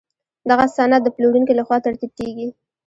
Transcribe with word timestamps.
دغه 0.49 0.65
سند 0.75 1.01
د 1.03 1.07
پلورونکي 1.15 1.53
له 1.55 1.63
خوا 1.67 1.77
ترتیب 1.85 2.11
کیږي. 2.19 2.47